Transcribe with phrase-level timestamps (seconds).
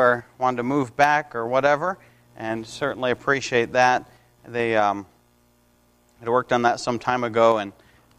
[0.00, 1.98] or wanted to move back or whatever,
[2.36, 4.08] and certainly appreciate that.
[4.46, 5.04] They um,
[6.20, 7.72] had worked on that some time ago, and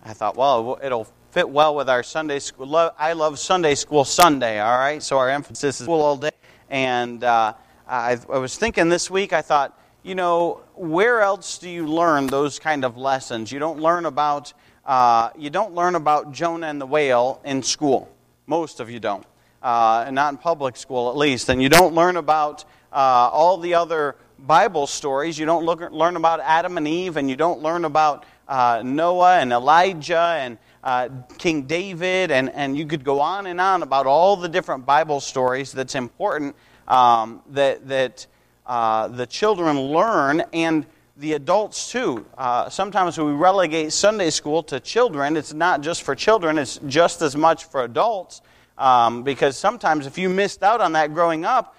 [0.04, 2.92] I thought, well, it'll fit well with our Sunday school.
[3.00, 5.02] I love Sunday school Sunday, all right?
[5.02, 6.32] So our emphasis is school all day.
[6.70, 7.54] And uh,
[7.88, 12.28] I, I was thinking this week, I thought, you know, where else do you learn
[12.28, 13.54] those kind of lessons?
[13.54, 14.52] You don't learn about,
[14.86, 18.14] uh, you don't learn about Jonah and the whale in school.
[18.48, 19.26] Most of you don't
[19.62, 21.50] uh, not in public school at least.
[21.50, 25.38] And you don't learn about uh, all the other Bible stories.
[25.38, 29.40] You don't look, learn about Adam and Eve, and you don't learn about uh, Noah
[29.40, 34.06] and Elijah and uh, King David, and, and you could go on and on about
[34.06, 36.56] all the different Bible stories that's important
[36.88, 38.26] um, that, that
[38.66, 40.86] uh, the children learn and
[41.18, 42.26] the adults too.
[42.38, 45.36] Uh, sometimes we relegate Sunday school to children.
[45.36, 48.42] It's not just for children, it's just as much for adults.
[48.80, 51.76] Um, because sometimes if you missed out on that growing up,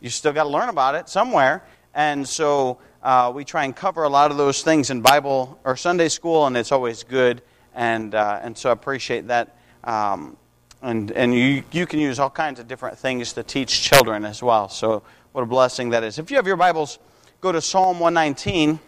[0.00, 1.64] you still got to learn about it somewhere.
[1.92, 5.76] And so uh, we try and cover a lot of those things in Bible or
[5.76, 7.42] Sunday school, and it's always good.
[7.74, 9.56] And, uh, and so I appreciate that.
[9.84, 10.36] Um,
[10.82, 14.42] and and you, you can use all kinds of different things to teach children as
[14.42, 14.68] well.
[14.68, 15.02] So
[15.32, 16.18] what a blessing that is.
[16.18, 16.98] If you have your Bibles,
[17.40, 18.78] go to Psalm 119.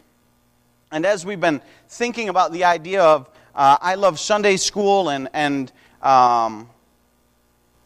[0.92, 5.28] And as we've been thinking about the idea of uh, I love Sunday school and,
[5.32, 6.68] and um,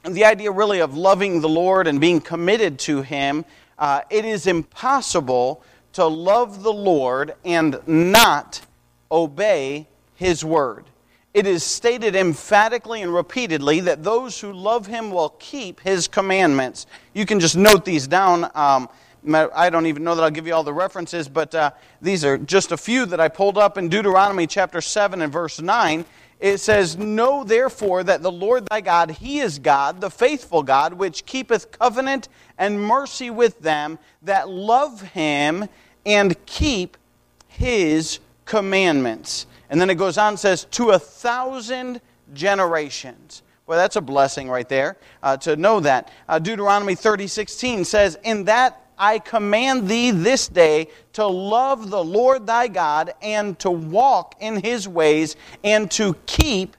[0.05, 3.45] the idea really of loving the Lord and being committed to Him,
[3.79, 8.61] uh, it is impossible to love the Lord and not
[9.11, 10.87] obey His word.
[11.35, 16.87] It is stated emphatically and repeatedly that those who love Him will keep His commandments.
[17.15, 18.51] You can just note these down.
[18.55, 18.89] Um,
[19.33, 22.37] I don't even know that I'll give you all the references, but uh, these are
[22.37, 26.05] just a few that I pulled up in Deuteronomy chapter 7 and verse 9
[26.43, 30.95] it says, Know therefore that the Lord thy God, he is God, the faithful God,
[30.95, 35.69] which keepeth covenant and mercy with them that love him
[36.05, 36.97] and keep
[37.47, 39.47] his commandments.
[39.71, 42.01] And then it goes on and says, To a thousand
[42.35, 43.43] generations.
[43.67, 46.11] Well, that's a blessing right there uh, to know that.
[46.29, 52.05] Uh, Deuteronomy 30 16 says, In that I command thee this day to love the
[52.05, 56.77] Lord thy God and to walk in his ways and to keep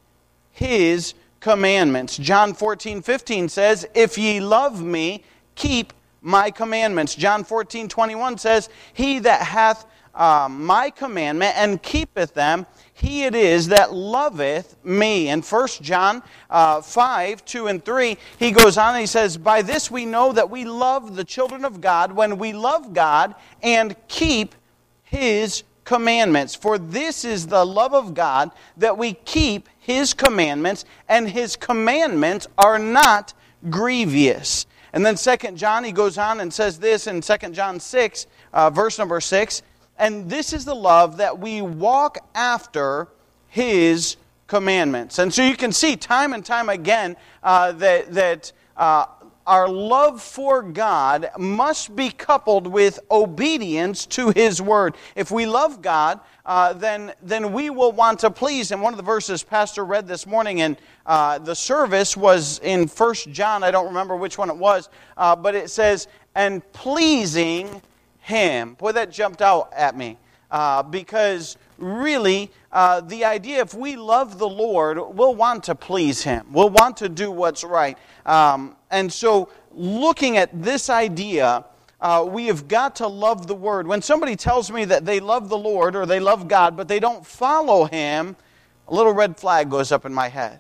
[0.53, 2.15] his commandments.
[2.15, 5.25] John 14, 15 says, If ye love me,
[5.55, 5.91] keep
[6.21, 7.13] my commandments.
[7.13, 9.85] John 14, 21 says, He that hath
[10.15, 12.65] uh, my commandment and keepeth them,
[13.03, 15.27] he it is that loveth me.
[15.27, 19.61] In 1 John uh, 5, 2 and 3, he goes on and he says, By
[19.61, 23.93] this we know that we love the children of God when we love God and
[24.07, 24.55] keep
[25.03, 26.55] his commandments.
[26.55, 32.47] For this is the love of God that we keep his commandments, and his commandments
[32.57, 33.33] are not
[33.69, 34.65] grievous.
[34.93, 38.69] And then 2 John, he goes on and says this in 2 John 6, uh,
[38.69, 39.61] verse number 6
[39.97, 43.07] and this is the love that we walk after
[43.47, 44.17] His
[44.47, 45.19] commandments.
[45.19, 49.05] And so you can see time and time again uh, that, that uh,
[49.45, 54.95] our love for God must be coupled with obedience to His Word.
[55.15, 58.81] If we love God, uh, then, then we will want to please Him.
[58.81, 63.31] One of the verses Pastor read this morning in uh, the service was in First
[63.31, 63.63] John.
[63.63, 67.81] I don't remember which one it was, uh, but it says, and pleasing
[68.23, 68.75] him.
[68.75, 70.17] Boy, that jumped out at me
[70.49, 76.23] uh, because really, uh, the idea if we love the Lord, we'll want to please
[76.23, 77.97] Him, we'll want to do what's right.
[78.25, 81.65] Um, and so, looking at this idea,
[81.99, 83.87] uh, we have got to love the Word.
[83.87, 86.99] When somebody tells me that they love the Lord or they love God, but they
[86.99, 88.35] don't follow Him,
[88.87, 90.59] a little red flag goes up in my head.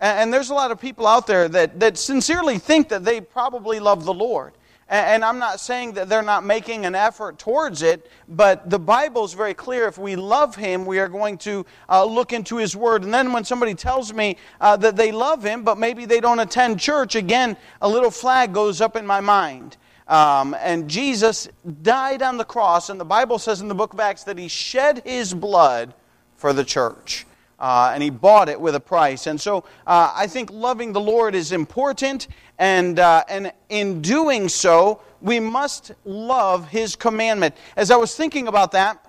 [0.00, 3.20] And, and there's a lot of people out there that, that sincerely think that they
[3.22, 4.52] probably love the Lord.
[4.88, 9.24] And I'm not saying that they're not making an effort towards it, but the Bible
[9.24, 9.86] is very clear.
[9.86, 13.02] If we love Him, we are going to uh, look into His Word.
[13.02, 16.38] And then when somebody tells me uh, that they love Him, but maybe they don't
[16.38, 19.78] attend church, again, a little flag goes up in my mind.
[20.06, 21.48] Um, and Jesus
[21.82, 24.48] died on the cross, and the Bible says in the book of Acts that He
[24.48, 25.94] shed His blood
[26.36, 27.24] for the church
[27.58, 29.26] uh, and he bought it with a price.
[29.26, 32.28] And so uh, I think loving the Lord is important,
[32.58, 37.54] and, uh, and in doing so, we must love his commandment.
[37.76, 39.04] As I was thinking about that,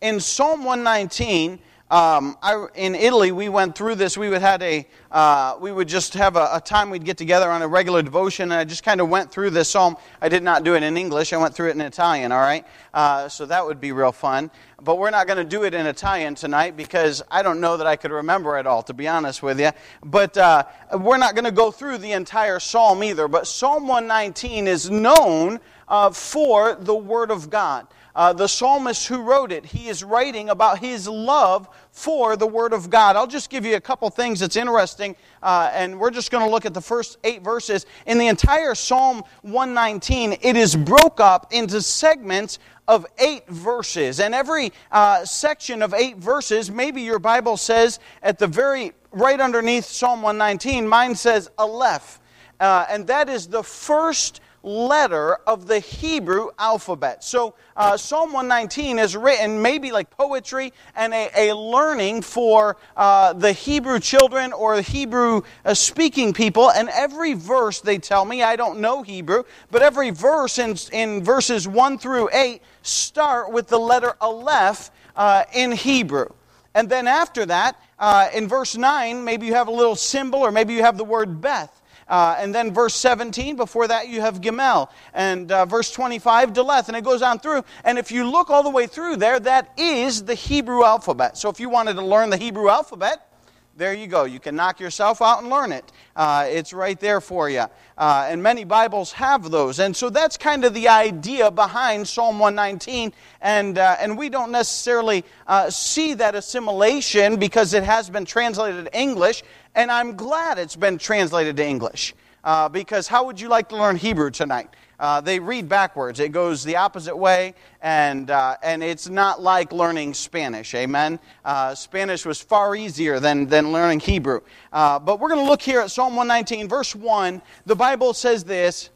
[0.00, 1.56] in Psalm 119, uh,
[1.94, 4.18] um, I, in Italy, we went through this.
[4.18, 7.48] We would had a, uh, we would just have a, a, time we'd get together
[7.48, 9.96] on a regular devotion, and I just kind of went through this psalm.
[10.20, 11.32] I did not do it in English.
[11.32, 12.32] I went through it in Italian.
[12.32, 14.50] All right, uh, so that would be real fun.
[14.82, 17.86] But we're not going to do it in Italian tonight because I don't know that
[17.86, 19.70] I could remember it all, to be honest with you.
[20.04, 20.64] But uh,
[20.98, 23.28] we're not going to go through the entire psalm either.
[23.28, 27.86] But Psalm 119 is known uh, for the Word of God.
[28.14, 32.72] Uh, the psalmist who wrote it, he is writing about his love for the Word
[32.72, 33.16] of God.
[33.16, 36.50] I'll just give you a couple things that's interesting, uh, and we're just going to
[36.50, 37.86] look at the first eight verses.
[38.06, 44.20] In the entire Psalm 119, it is broke up into segments of eight verses.
[44.20, 49.40] And every uh, section of eight verses, maybe your Bible says at the very right
[49.40, 52.20] underneath Psalm 119, mine says Aleph.
[52.60, 57.22] Uh, and that is the first letter of the Hebrew alphabet.
[57.22, 63.34] So uh, Psalm 119 is written maybe like poetry and a, a learning for uh,
[63.34, 66.70] the Hebrew children or the Hebrew uh, speaking people.
[66.70, 71.22] And every verse, they tell me, I don't know Hebrew, but every verse in, in
[71.22, 76.28] verses 1 through 8 start with the letter Aleph uh, in Hebrew.
[76.74, 80.50] And then after that, uh, in verse 9, maybe you have a little symbol or
[80.50, 81.80] maybe you have the word Beth.
[82.14, 84.88] Uh, and then verse 17, before that you have Gimel.
[85.14, 86.86] And uh, verse 25, Daleth.
[86.86, 87.64] And it goes on through.
[87.82, 91.36] And if you look all the way through there, that is the Hebrew alphabet.
[91.36, 93.28] So if you wanted to learn the Hebrew alphabet,
[93.76, 94.22] there you go.
[94.22, 95.90] You can knock yourself out and learn it.
[96.14, 97.64] Uh, it's right there for you.
[97.98, 99.80] Uh, and many Bibles have those.
[99.80, 103.12] And so that's kind of the idea behind Psalm 119.
[103.40, 108.84] And, uh, and we don't necessarily uh, see that assimilation because it has been translated
[108.84, 109.42] to English.
[109.74, 112.14] And I'm glad it's been translated to English.
[112.44, 114.68] Uh, because how would you like to learn Hebrew tonight?
[115.00, 116.20] Uh, they read backwards.
[116.20, 120.74] It goes the opposite way, and, uh, and it's not like learning Spanish.
[120.74, 121.18] Amen?
[121.44, 124.40] Uh, Spanish was far easier than, than learning Hebrew.
[124.72, 127.42] Uh, but we're going to look here at Psalm 119, verse 1.
[127.66, 128.90] The Bible says this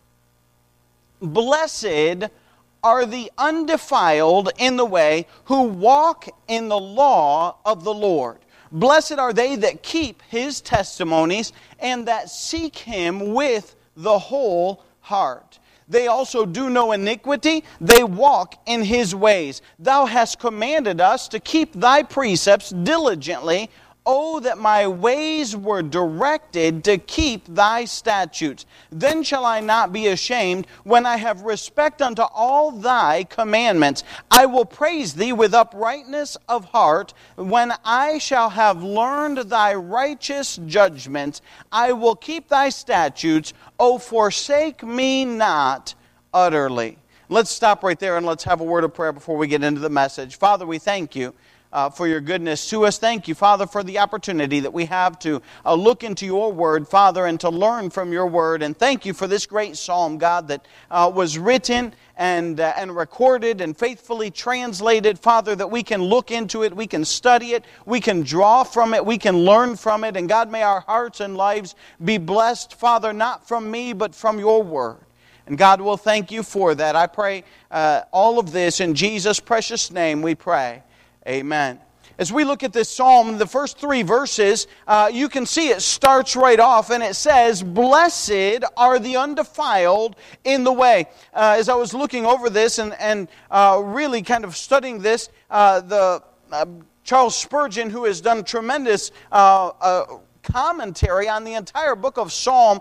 [1.21, 2.31] Blessed
[2.85, 8.39] are the undefiled in the way who walk in the law of the Lord.
[8.71, 15.59] Blessed are they that keep his testimonies and that seek him with the whole heart.
[15.89, 19.63] They also do no iniquity, they walk in his ways.
[19.79, 23.71] Thou hast commanded us to keep thy precepts diligently.
[24.11, 28.65] Oh, that my ways were directed to keep thy statutes.
[28.91, 34.05] Then shall I not be ashamed when I have respect unto all thy commandments.
[34.31, 37.13] I will praise thee with uprightness of heart.
[37.37, 43.53] When I shall have learned thy righteous judgments, I will keep thy statutes.
[43.79, 45.95] Oh, forsake me not
[46.33, 46.97] utterly.
[47.29, 49.83] Let's stop right there and let's have a word of prayer before we get into
[49.83, 50.37] the message.
[50.37, 51.35] Father, we thank you
[51.73, 52.99] uh, for your goodness to us.
[52.99, 56.89] Thank you, Father, for the opportunity that we have to uh, look into your word,
[56.89, 58.63] Father, and to learn from your word.
[58.63, 62.95] And thank you for this great psalm, God, that uh, was written and, uh, and
[62.95, 67.65] recorded and faithfully translated, Father, that we can look into it, we can study it,
[67.87, 70.17] we can draw from it, we can learn from it.
[70.17, 71.75] And God, may our hearts and lives
[72.05, 74.99] be blessed, Father, not from me, but from your word.
[75.47, 76.95] And God will thank you for that.
[76.95, 80.83] I pray uh, all of this in Jesus' precious name we pray.
[81.27, 81.81] Amen.
[82.19, 85.83] As we look at this psalm, the first three verses, uh, you can see it
[85.83, 91.07] starts right off and it says, Blessed are the undefiled in the way.
[91.33, 95.29] Uh, as I was looking over this and, and uh, really kind of studying this,
[95.49, 96.21] uh, the
[96.51, 96.67] uh,
[97.05, 100.03] Charles Spurgeon, who has done tremendous uh,
[100.43, 102.81] commentary on the entire book of Psalm,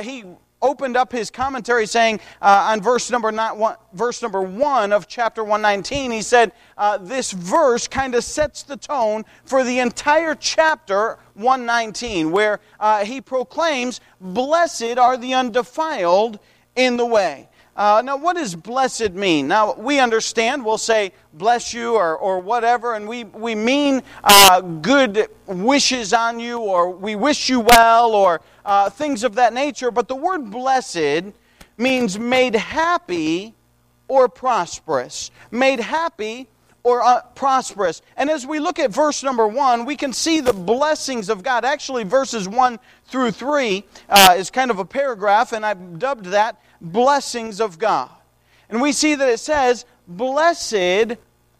[0.00, 0.24] he
[0.62, 5.06] opened up his commentary saying uh, on verse number, nine, one, verse number 1 of
[5.06, 10.34] chapter 119, he said, uh, This verse kind of sets the tone for the entire
[10.34, 16.38] chapter 119, where uh, he proclaims, Blessed are the undefiled
[16.76, 17.48] in the way.
[17.78, 19.46] Uh, now, what does blessed mean?
[19.46, 24.60] Now, we understand, we'll say bless you or, or whatever, and we, we mean uh,
[24.60, 29.92] good wishes on you or we wish you well or uh, things of that nature.
[29.92, 31.32] But the word blessed
[31.76, 33.54] means made happy
[34.08, 35.30] or prosperous.
[35.52, 36.48] Made happy
[36.88, 38.00] or uh, prosperous.
[38.16, 41.66] And as we look at verse number one, we can see the blessings of God.
[41.66, 46.62] Actually, verses one through three uh, is kind of a paragraph, and I've dubbed that
[46.80, 48.08] blessings of God.
[48.70, 51.18] And we see that it says, Blessed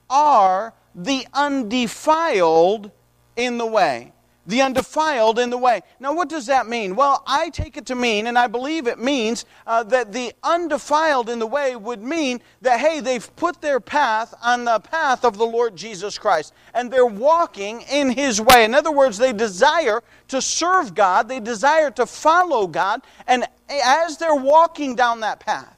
[0.08, 2.90] are the undefiled
[3.36, 4.14] in the way.
[4.48, 5.82] The undefiled in the way.
[6.00, 6.96] Now, what does that mean?
[6.96, 11.28] Well, I take it to mean, and I believe it means, uh, that the undefiled
[11.28, 15.36] in the way would mean that, hey, they've put their path on the path of
[15.36, 18.64] the Lord Jesus Christ, and they're walking in His way.
[18.64, 24.16] In other words, they desire to serve God, they desire to follow God, and as
[24.16, 25.77] they're walking down that path,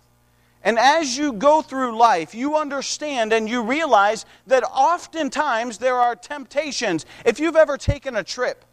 [0.62, 6.14] and as you go through life, you understand and you realize that oftentimes there are
[6.14, 7.06] temptations.
[7.24, 8.64] If you've ever taken a trip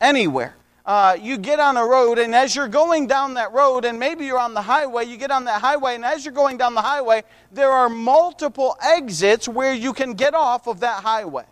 [0.00, 3.98] anywhere, uh, you get on a road, and as you're going down that road, and
[3.98, 6.74] maybe you're on the highway, you get on that highway, and as you're going down
[6.74, 7.22] the highway,
[7.52, 11.44] there are multiple exits where you can get off of that highway.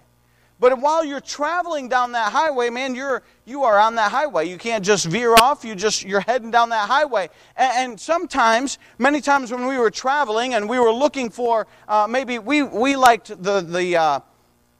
[0.60, 4.46] But while you're traveling down that highway, man, you're you are on that highway.
[4.46, 5.64] You can't just veer off.
[5.64, 7.30] You just you're heading down that highway.
[7.56, 12.06] And, and sometimes, many times when we were traveling and we were looking for uh,
[12.08, 14.20] maybe we we liked the the uh,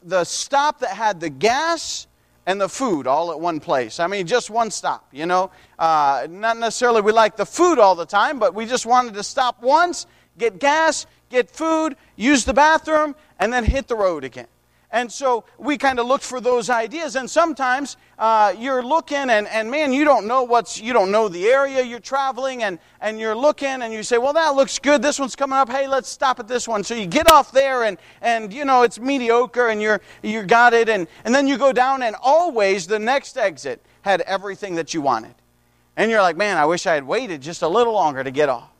[0.03, 2.05] the stop that had the gas
[2.45, 3.99] and the food all at one place.
[3.99, 5.07] I mean, just one stop.
[5.11, 8.85] You know, uh, not necessarily we like the food all the time, but we just
[8.85, 10.05] wanted to stop once,
[10.37, 14.47] get gas, get food, use the bathroom, and then hit the road again.
[14.93, 17.15] And so we kind of looked for those ideas.
[17.15, 21.29] And sometimes uh, you're looking, and, and man, you don't know what's, you don't know
[21.29, 25.01] the area you're traveling, and, and you're looking, and you say, well, that looks good.
[25.01, 25.69] This one's coming up.
[25.69, 26.83] Hey, let's stop at this one.
[26.83, 30.73] So you get off there, and, and you know, it's mediocre, and you're, you got
[30.73, 30.89] it.
[30.89, 35.01] And, and then you go down, and always the next exit had everything that you
[35.01, 35.35] wanted.
[35.95, 38.49] And you're like, man, I wish I had waited just a little longer to get
[38.49, 38.70] off.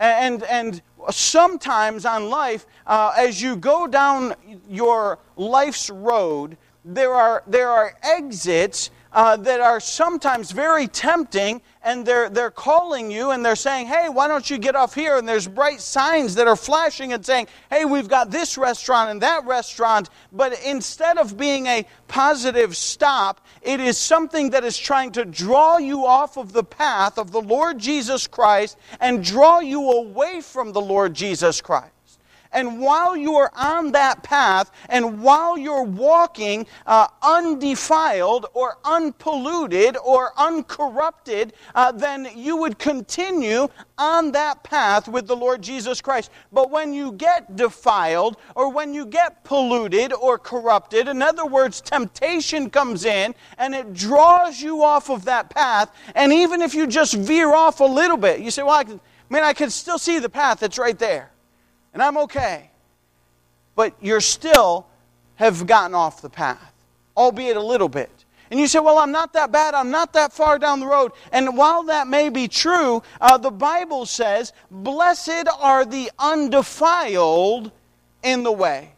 [0.00, 4.34] And, and sometimes on life, uh, as you go down
[4.68, 12.04] your life's road, there are, there are exits uh, that are sometimes very tempting, and
[12.04, 15.16] they're, they're calling you and they're saying, Hey, why don't you get off here?
[15.16, 19.22] And there's bright signs that are flashing and saying, Hey, we've got this restaurant and
[19.22, 20.10] that restaurant.
[20.32, 25.78] But instead of being a positive stop, it is something that is trying to draw
[25.78, 30.72] you off of the path of the Lord Jesus Christ and draw you away from
[30.72, 31.93] the Lord Jesus Christ.
[32.54, 39.96] And while you are on that path, and while you're walking uh, undefiled or unpolluted
[39.96, 43.68] or uncorrupted, uh, then you would continue
[43.98, 46.30] on that path with the Lord Jesus Christ.
[46.52, 51.80] But when you get defiled or when you get polluted or corrupted, in other words,
[51.80, 55.92] temptation comes in and it draws you off of that path.
[56.14, 59.00] And even if you just veer off a little bit, you say, Well, I can,
[59.28, 61.33] man, I can still see the path that's right there
[61.94, 62.70] and I'm okay.
[63.76, 64.86] But you're still
[65.36, 66.72] have gotten off the path,
[67.16, 68.10] albeit a little bit.
[68.50, 69.74] And you say, Well, I'm not that bad.
[69.74, 71.12] I'm not that far down the road.
[71.32, 77.72] And while that may be true, uh, the Bible says, Blessed are the undefiled
[78.22, 78.90] in the way.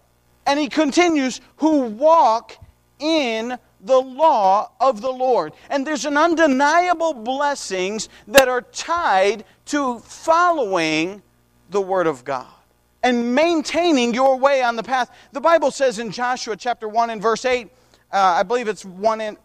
[0.46, 2.56] And he continues, who walk
[2.98, 5.52] in the law of the Lord.
[5.70, 11.22] And there's an undeniable blessings that are tied to following
[11.70, 12.55] the Word of God
[13.02, 15.10] and maintaining your way on the path.
[15.32, 17.68] The Bible says in Joshua chapter 1 and verse 8,
[18.12, 19.36] uh, I believe it's 1 in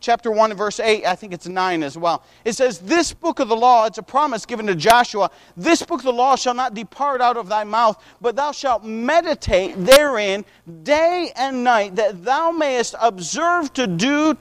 [0.00, 2.22] chapter 1 and verse 8, I think it's 9 as well.
[2.44, 6.00] It says, This book of the law, it's a promise given to Joshua, this book
[6.00, 10.44] of the law shall not depart out of thy mouth, but thou shalt meditate therein
[10.82, 14.36] day and night, that thou mayest observe to do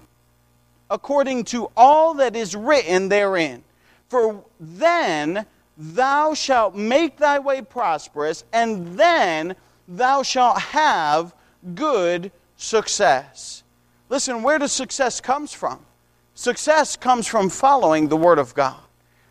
[0.89, 3.63] according to all that is written therein.
[4.10, 5.46] For then
[5.77, 9.55] thou shalt make thy way prosperous, and then
[9.88, 11.34] thou shalt have
[11.75, 13.63] good success.
[14.10, 15.86] Listen, where does success comes from?
[16.34, 18.87] Success comes from following the Word of God.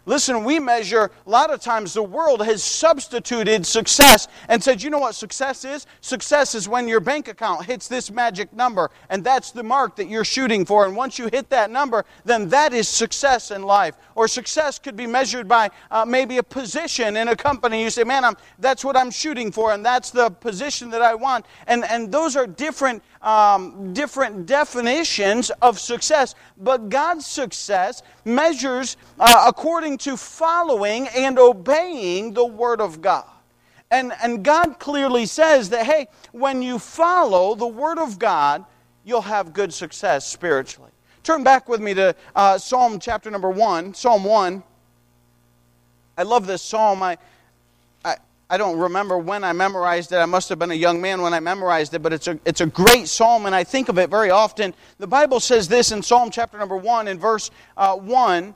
[0.08, 4.88] Listen, we measure, a lot of times the world has substituted success and said, you
[4.88, 5.84] know what success is?
[6.00, 10.06] Success is when your bank account hits this magic number, and that's the mark that
[10.08, 10.86] you're shooting for.
[10.86, 13.96] And once you hit that number, then that is success in life.
[14.14, 17.82] Or success could be measured by uh, maybe a position in a company.
[17.82, 21.16] You say, man, I'm, that's what I'm shooting for, and that's the position that I
[21.16, 21.46] want.
[21.66, 29.44] And, and those are different um, different definitions of success, but God's success measures uh,
[29.48, 33.24] according to following and obeying the Word of God.
[33.90, 38.64] And, and God clearly says that, hey, when you follow the Word of God,
[39.04, 40.90] you'll have good success spiritually.
[41.22, 44.62] Turn back with me to uh, Psalm chapter number 1, Psalm 1.
[46.18, 47.02] I love this psalm.
[47.02, 47.18] I,
[48.48, 50.16] I don't remember when I memorized it.
[50.16, 52.60] I must have been a young man when I memorized it, but it's a, it's
[52.60, 54.72] a great psalm, and I think of it very often.
[54.98, 58.54] The Bible says this in Psalm chapter number 1, in verse uh, 1.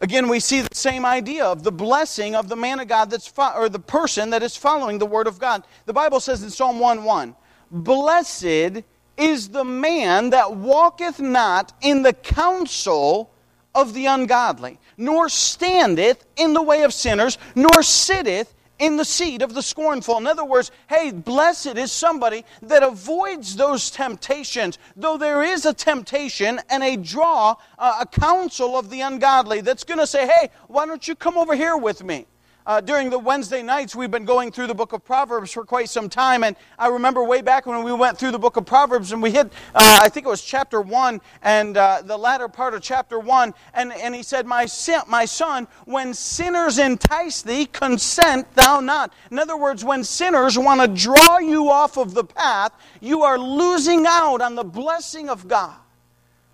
[0.00, 3.26] Again, we see the same idea of the blessing of the man of God that's
[3.26, 5.62] fo- or the person that is following the word of God.
[5.84, 7.36] The Bible says in Psalm 1 1,
[7.70, 8.82] Blessed
[9.18, 13.30] is the man that walketh not in the counsel
[13.74, 19.42] of the ungodly, nor standeth in the way of sinners, nor sitteth in the seat
[19.42, 20.16] of the scornful.
[20.16, 24.78] In other words, hey, blessed is somebody that avoids those temptations.
[24.96, 29.84] Though there is a temptation and a draw, uh, a counsel of the ungodly that's
[29.84, 32.26] going to say, hey, why don't you come over here with me?
[32.66, 35.88] Uh, during the Wednesday nights, we've been going through the book of Proverbs for quite
[35.88, 36.44] some time.
[36.44, 39.30] And I remember way back when we went through the book of Proverbs and we
[39.30, 43.18] hit, uh, I think it was chapter 1 and uh, the latter part of chapter
[43.18, 43.54] 1.
[43.74, 44.66] And, and he said, my,
[45.08, 49.12] my son, when sinners entice thee, consent thou not.
[49.30, 53.38] In other words, when sinners want to draw you off of the path, you are
[53.38, 55.76] losing out on the blessing of God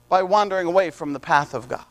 [0.09, 1.85] by wandering away from the path of God.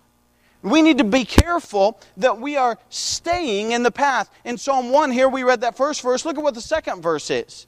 [0.66, 4.32] We need to be careful that we are staying in the path.
[4.44, 6.26] In Psalm 1, here we read that first verse.
[6.26, 7.68] Look at what the second verse is.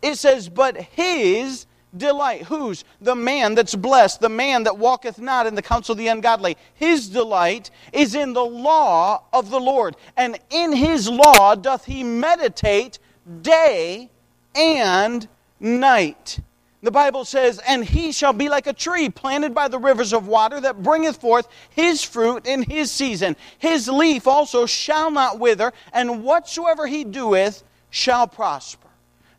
[0.00, 2.84] It says, But his delight, whose?
[3.00, 6.56] The man that's blessed, the man that walketh not in the counsel of the ungodly.
[6.74, 9.96] His delight is in the law of the Lord.
[10.16, 13.00] And in his law doth he meditate
[13.42, 14.08] day
[14.54, 15.26] and
[15.58, 16.38] night.
[16.86, 20.28] The Bible says, And he shall be like a tree planted by the rivers of
[20.28, 23.34] water that bringeth forth his fruit in his season.
[23.58, 28.86] His leaf also shall not wither, and whatsoever he doeth shall prosper.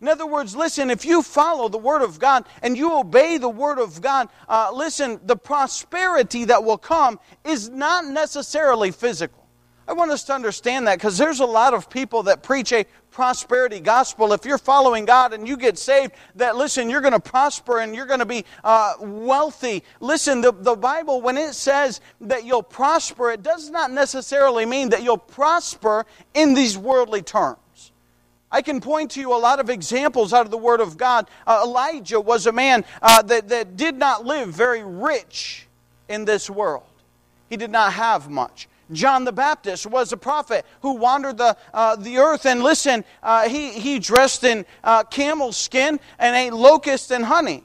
[0.02, 3.48] In other words, listen, if you follow the Word of God and you obey the
[3.48, 9.47] Word of God, uh, listen, the prosperity that will come is not necessarily physical.
[9.88, 12.86] I want us to understand that because there's a lot of people that preach a
[13.10, 14.34] prosperity gospel.
[14.34, 17.96] If you're following God and you get saved, that listen, you're going to prosper and
[17.96, 19.84] you're going to be uh, wealthy.
[20.02, 24.90] Listen, the, the Bible, when it says that you'll prosper, it does not necessarily mean
[24.90, 27.58] that you'll prosper in these worldly terms.
[28.52, 31.30] I can point to you a lot of examples out of the Word of God.
[31.46, 35.68] Uh, Elijah was a man uh, that, that did not live very rich
[36.10, 36.84] in this world,
[37.50, 38.68] he did not have much.
[38.92, 42.46] John the Baptist was a prophet who wandered the, uh, the earth.
[42.46, 47.64] And listen, uh, he, he dressed in uh, camel skin and ate locusts and honey.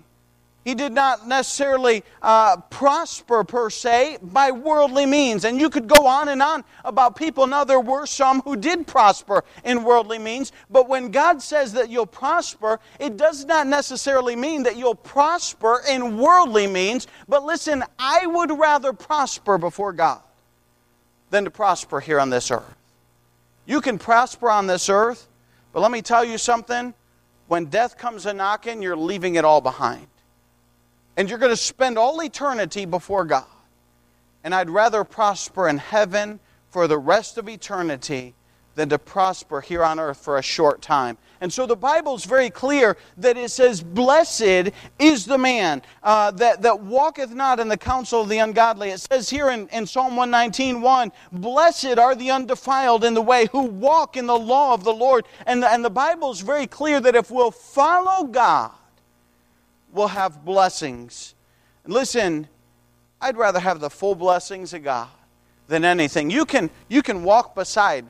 [0.65, 5.45] He did not necessarily uh, prosper per se by worldly means.
[5.45, 7.49] And you could go on and on about people.
[7.49, 10.53] Now, there were some who did prosper in worldly means.
[10.71, 15.83] But when God says that you'll prosper, it does not necessarily mean that you'll prosper
[15.89, 17.09] in worldly means.
[17.29, 20.21] But listen, I would rather prosper before God
[21.33, 22.77] than to prosper here on this earth.
[23.65, 25.27] You can prosper on this earth,
[25.73, 26.95] but let me tell you something.
[27.49, 30.07] When death comes a knocking, you're leaving it all behind.
[31.17, 33.47] And you're going to spend all eternity before God.
[34.45, 36.39] And I'd rather prosper in heaven
[36.71, 38.35] for the rest of eternity
[38.75, 41.19] than to prosper here on earth for a short time.
[41.41, 46.63] And so the Bible's very clear that it says, Blessed is the man uh, that,
[46.63, 48.91] that walketh not in the counsel of the ungodly.
[48.91, 53.49] It says here in, in Psalm 119 1, Blessed are the undefiled in the way
[53.51, 55.27] who walk in the law of the Lord.
[55.45, 58.71] And the, and the Bible's very clear that if we'll follow God,
[59.93, 61.35] we'll have blessings.
[61.87, 62.49] listen,
[63.21, 65.09] I'd rather have the full blessings of God
[65.69, 66.31] than anything.
[66.31, 68.07] You can, you can walk beside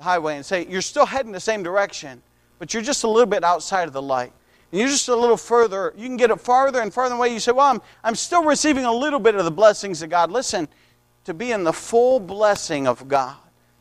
[0.00, 2.22] highway and say, You're still heading the same direction,
[2.58, 4.32] but you're just a little bit outside of the light.
[4.72, 7.32] And you're just a little further, you can get it farther and farther away.
[7.32, 10.30] You say, Well, I'm, I'm still receiving a little bit of the blessings of God.
[10.30, 10.68] Listen,
[11.24, 13.36] to be in the full blessing of God,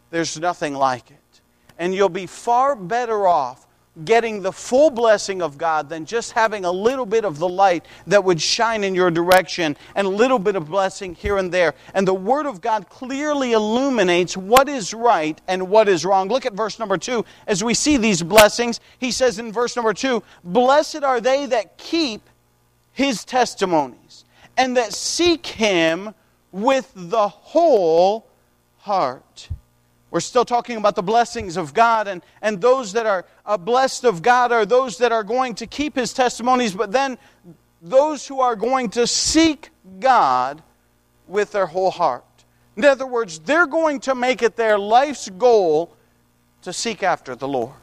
[0.09, 1.41] there's nothing like it.
[1.77, 3.65] And you'll be far better off
[4.05, 7.85] getting the full blessing of God than just having a little bit of the light
[8.07, 11.73] that would shine in your direction and a little bit of blessing here and there.
[11.93, 16.29] And the Word of God clearly illuminates what is right and what is wrong.
[16.29, 17.25] Look at verse number two.
[17.47, 21.77] As we see these blessings, he says in verse number two Blessed are they that
[21.77, 22.21] keep
[22.93, 24.25] his testimonies
[24.57, 26.13] and that seek him
[26.51, 28.27] with the whole
[28.79, 29.49] heart.
[30.11, 34.05] We're still talking about the blessings of God, and, and those that are uh, blessed
[34.05, 37.17] of God are those that are going to keep His testimonies, but then
[37.81, 39.69] those who are going to seek
[39.99, 40.63] God
[41.27, 42.23] with their whole heart.
[42.75, 45.95] In other words, they're going to make it their life's goal
[46.63, 47.73] to seek after the Lord.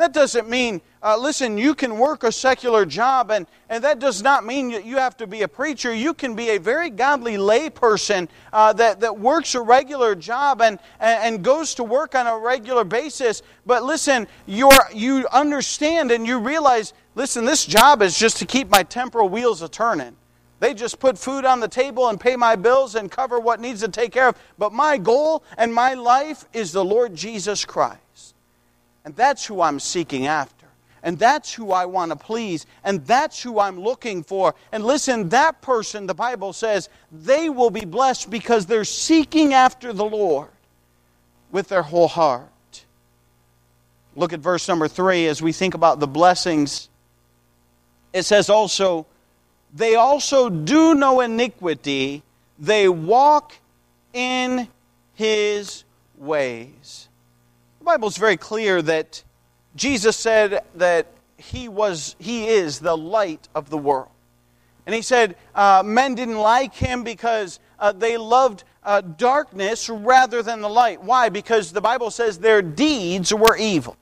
[0.00, 4.22] That doesn't mean, uh, listen, you can work a secular job, and, and that does
[4.22, 5.94] not mean that you have to be a preacher.
[5.94, 10.78] You can be a very godly layperson uh, that, that works a regular job and,
[11.00, 13.42] and goes to work on a regular basis.
[13.66, 18.70] But listen, you're, you understand and you realize, listen, this job is just to keep
[18.70, 20.16] my temporal wheels a turning.
[20.60, 23.80] They just put food on the table and pay my bills and cover what needs
[23.80, 24.36] to take care of.
[24.56, 28.34] But my goal and my life is the Lord Jesus Christ.
[29.04, 30.66] And that's who I'm seeking after.
[31.02, 32.66] And that's who I want to please.
[32.84, 34.54] And that's who I'm looking for.
[34.70, 39.92] And listen, that person, the Bible says, they will be blessed because they're seeking after
[39.92, 40.50] the Lord
[41.50, 42.84] with their whole heart.
[44.14, 46.88] Look at verse number three as we think about the blessings.
[48.12, 49.06] It says also,
[49.72, 52.22] they also do no iniquity,
[52.58, 53.54] they walk
[54.12, 54.68] in
[55.14, 55.84] his
[56.18, 57.08] ways.
[57.80, 59.24] The Bible is very clear that
[59.74, 61.06] Jesus said that
[61.38, 64.10] he was he is the light of the world.
[64.84, 70.42] And he said uh, men didn't like him because uh, they loved uh, darkness rather
[70.42, 71.02] than the light.
[71.02, 71.30] Why?
[71.30, 73.96] Because the Bible says their deeds were evil.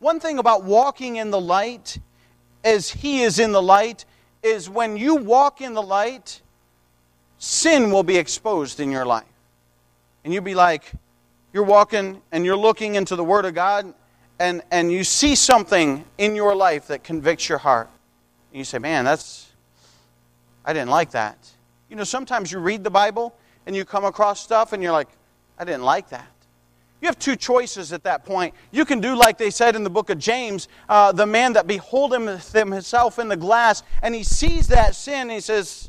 [0.00, 1.98] One thing about walking in the light,
[2.64, 4.04] as he is in the light,
[4.42, 6.42] is when you walk in the light,
[7.38, 9.24] sin will be exposed in your life.
[10.24, 10.90] And you'll be like,
[11.52, 13.92] you're walking and you're looking into the Word of God,
[14.38, 17.88] and, and you see something in your life that convicts your heart.
[18.50, 19.52] And you say, man, that's,
[20.64, 21.38] I didn't like that.
[21.88, 23.34] You know, sometimes you read the Bible
[23.66, 25.08] and you come across stuff and you're like,
[25.58, 26.26] I didn't like that.
[27.02, 28.54] You have two choices at that point.
[28.70, 31.66] You can do like they said in the book of James, uh, the man that
[31.66, 35.88] beholdeth himself in the glass, and he sees that sin, and he says,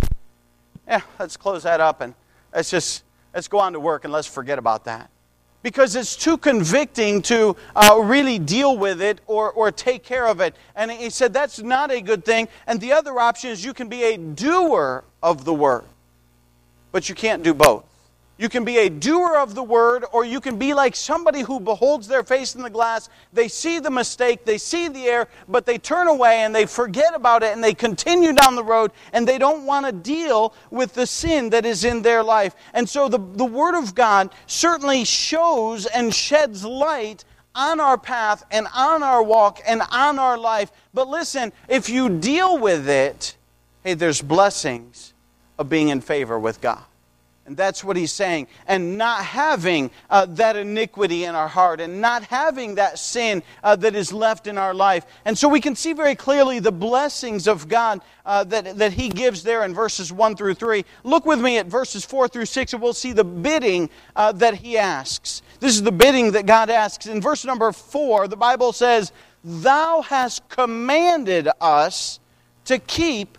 [0.88, 2.16] "Yeah, let's close that up and
[2.54, 5.12] let's just let's go on to work and let's forget about that."
[5.64, 10.42] Because it's too convicting to uh, really deal with it or, or take care of
[10.42, 10.56] it.
[10.76, 12.48] And he said that's not a good thing.
[12.68, 15.86] And the other option is you can be a doer of the word,
[16.92, 17.86] but you can't do both.
[18.38, 21.60] You can be a doer of the word, or you can be like somebody who
[21.60, 23.08] beholds their face in the glass.
[23.32, 27.14] They see the mistake, they see the error, but they turn away and they forget
[27.14, 30.96] about it and they continue down the road and they don't want to deal with
[30.96, 32.56] the sin that is in their life.
[32.74, 38.44] And so the, the word of God certainly shows and sheds light on our path
[38.50, 40.72] and on our walk and on our life.
[40.92, 43.38] But listen, if you deal with it,
[43.84, 45.14] hey, there's blessings
[45.60, 46.84] of being in favor with God.
[47.46, 48.48] And that's what he's saying.
[48.68, 53.76] And not having uh, that iniquity in our heart and not having that sin uh,
[53.78, 55.06] that is left in our life.
[55.26, 59.10] And so we can see very clearly the blessings of God uh, that, that he
[59.10, 60.86] gives there in verses 1 through 3.
[61.04, 64.56] Look with me at verses 4 through 6 and we'll see the bidding uh, that
[64.56, 65.42] he asks.
[65.60, 67.08] This is the bidding that God asks.
[67.08, 69.12] In verse number 4, the Bible says,
[69.44, 72.22] Thou hast commanded us
[72.66, 73.38] to keep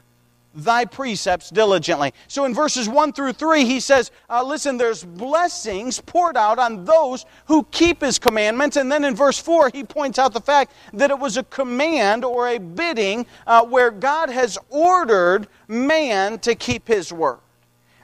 [0.55, 2.13] thy precepts diligently.
[2.29, 6.85] So in verses 1 through 3, he says, uh, Listen, there's blessings poured out on
[6.85, 8.77] those who keep his commandments.
[8.77, 12.25] And then in verse 4, he points out the fact that it was a command
[12.25, 17.39] or a bidding uh, where God has ordered man to keep his word.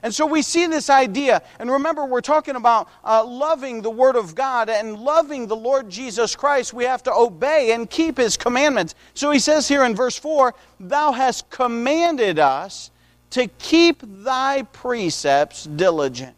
[0.03, 1.43] And so we see this idea.
[1.59, 5.91] And remember, we're talking about uh, loving the Word of God and loving the Lord
[5.91, 6.73] Jesus Christ.
[6.73, 8.95] We have to obey and keep His commandments.
[9.15, 12.91] So he says here in verse 4 Thou hast commanded us
[13.31, 16.35] to keep thy precepts diligent.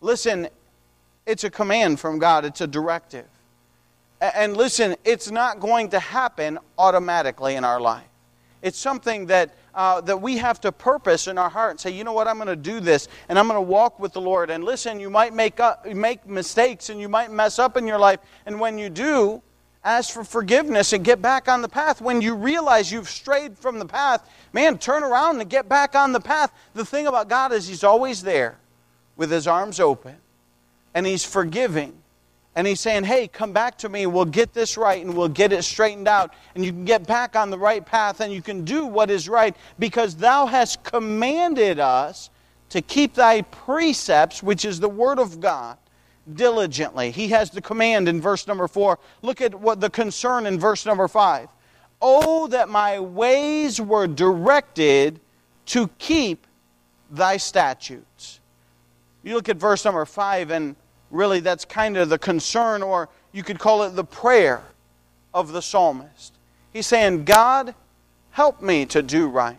[0.00, 0.48] Listen,
[1.24, 3.26] it's a command from God, it's a directive.
[4.20, 8.04] And listen, it's not going to happen automatically in our life.
[8.62, 12.02] It's something that uh, that we have to purpose in our heart and say, you
[12.02, 14.48] know what, I'm going to do this and I'm going to walk with the Lord.
[14.48, 17.98] And listen, you might make, up, make mistakes and you might mess up in your
[17.98, 18.20] life.
[18.46, 19.42] And when you do,
[19.84, 22.00] ask for forgiveness and get back on the path.
[22.00, 26.12] When you realize you've strayed from the path, man, turn around and get back on
[26.12, 26.52] the path.
[26.72, 28.56] The thing about God is He's always there
[29.14, 30.16] with His arms open
[30.94, 31.92] and He's forgiving
[32.56, 34.06] and he's saying, hey, come back to me.
[34.06, 36.32] We'll get this right and we'll get it straightened out.
[36.54, 39.28] And you can get back on the right path and you can do what is
[39.28, 42.30] right because thou hast commanded us
[42.70, 45.76] to keep thy precepts, which is the word of God,
[46.32, 47.10] diligently.
[47.10, 48.98] He has the command in verse number four.
[49.20, 51.50] Look at what the concern in verse number five.
[52.00, 55.20] Oh, that my ways were directed
[55.66, 56.46] to keep
[57.10, 58.40] thy statutes.
[59.22, 60.74] You look at verse number five, and
[61.16, 64.62] really that's kind of the concern, or you could call it the prayer
[65.34, 66.34] of the psalmist.
[66.72, 67.74] He's saying, God,
[68.30, 69.56] help me to do right.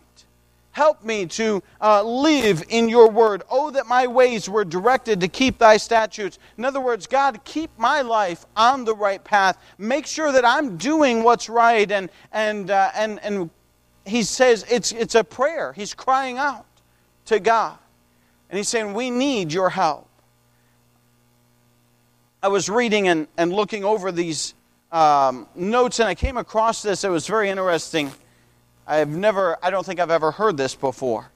[0.71, 3.41] Help me to uh, live in your word.
[3.49, 6.37] Oh, that my ways were directed to keep thy statutes.
[6.55, 9.57] In other words, God, keep my life on the right path.
[9.79, 11.91] Make sure that I'm doing what's right.
[11.91, 13.49] And, and, uh, and, and
[14.05, 15.73] he says it's, it's a prayer.
[15.73, 16.67] He's crying out
[17.25, 17.79] to God.
[18.51, 20.06] And he's saying, We need your help.
[22.41, 24.53] I was reading and, and looking over these
[24.91, 27.03] um, notes, and I came across this.
[27.03, 28.11] It was very interesting.
[28.85, 31.31] I've never, I don't think I've ever heard this before.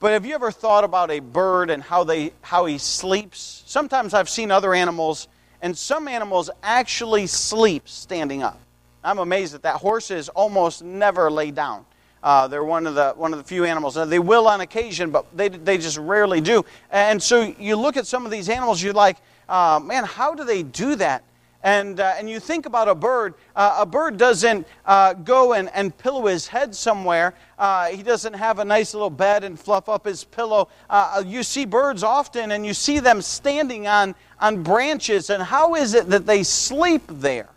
[0.00, 3.62] But have you ever thought about a bird and how, they, how he sleeps?
[3.66, 5.28] Sometimes I've seen other animals,
[5.62, 8.60] and some animals actually sleep standing up.
[9.02, 11.86] I'm amazed that that horses almost never lay down.
[12.22, 13.94] Uh, they're one of the one of the few animals.
[13.94, 16.64] they will on occasion, but they they just rarely do.
[16.92, 19.16] And so you look at some of these animals, you're like,
[19.48, 21.24] uh, man, how do they do that?
[21.64, 25.70] And, uh, and you think about a bird, uh, a bird doesn't uh, go and,
[25.72, 27.34] and pillow his head somewhere.
[27.56, 30.68] Uh, he doesn't have a nice little bed and fluff up his pillow.
[30.90, 35.30] Uh, you see birds often and you see them standing on, on branches.
[35.30, 37.48] And how is it that they sleep there?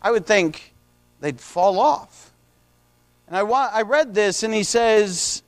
[0.00, 0.72] I would think
[1.20, 2.32] they'd fall off.
[3.26, 5.42] And I, wa- I read this and he says,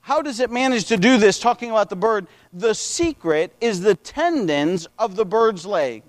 [0.00, 1.38] How does it manage to do this?
[1.38, 2.26] Talking about the bird.
[2.52, 6.02] The secret is the tendons of the bird's leg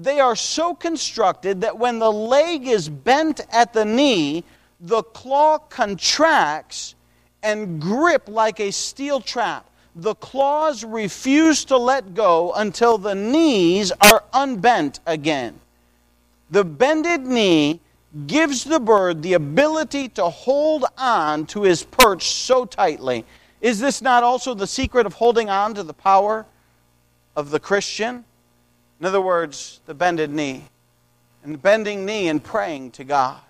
[0.00, 4.44] they are so constructed that when the leg is bent at the knee,
[4.80, 6.94] the claw contracts
[7.42, 9.68] and grip like a steel trap.
[9.94, 15.60] The claws refuse to let go until the knees are unbent again.
[16.50, 17.80] The bended knee
[18.26, 23.24] gives the bird the ability to hold on to his perch so tightly.
[23.60, 26.46] Is this not also the secret of holding on to the power
[27.36, 28.24] of the Christian?
[28.98, 30.64] In other words, the bended knee.
[31.44, 33.40] And the bending knee and praying to God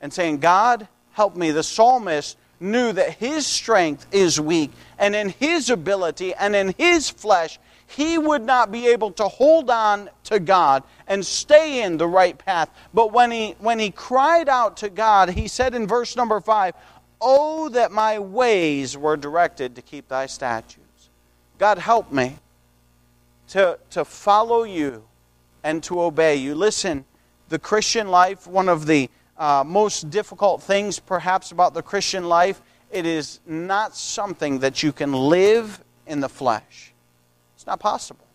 [0.00, 1.50] and saying, God, help me.
[1.50, 7.08] The psalmist knew that his strength is weak, and in his ability and in his
[7.08, 7.58] flesh,
[7.96, 12.38] he would not be able to hold on to God and stay in the right
[12.38, 12.70] path.
[12.94, 16.74] But when he, when he cried out to God, he said in verse number 5,
[17.20, 21.10] Oh, that my ways were directed to keep thy statutes.
[21.58, 22.36] God, help me
[23.48, 25.02] to, to follow you
[25.64, 26.54] and to obey you.
[26.54, 27.04] Listen,
[27.48, 32.62] the Christian life, one of the uh, most difficult things perhaps about the Christian life,
[32.92, 36.89] it is not something that you can live in the flesh.
[37.70, 38.26] Not possible.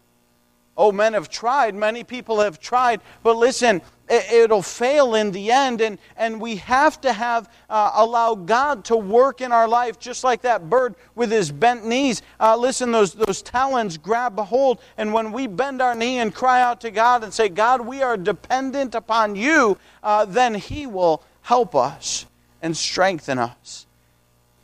[0.77, 5.81] Oh, men have tried, many people have tried, but listen, it'll fail in the end.
[5.81, 10.23] And, and we have to have uh, allow god to work in our life just
[10.23, 12.21] like that bird with his bent knees.
[12.39, 14.79] Uh, listen those, those talons grab a hold.
[14.97, 18.01] And when we bend our knee and cry out to god and say god we
[18.03, 22.25] are dependent upon you uh, then he will help us
[22.61, 23.85] and strengthen us.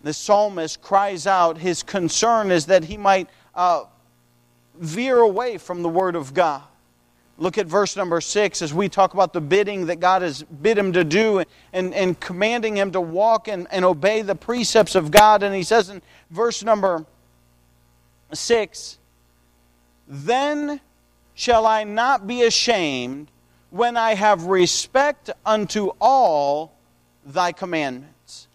[0.01, 1.57] The psalmist cries out.
[1.57, 3.83] His concern is that he might uh,
[4.81, 6.63] veer away from the word of god
[7.41, 10.77] Look at verse number six as we talk about the bidding that God has bid
[10.77, 15.09] him to do and, and commanding him to walk and, and obey the precepts of
[15.09, 15.41] God.
[15.41, 17.03] And he says in verse number
[18.31, 18.99] six,
[20.07, 20.79] Then
[21.33, 23.31] shall I not be ashamed
[23.71, 26.75] when I have respect unto all
[27.25, 28.49] thy commandments.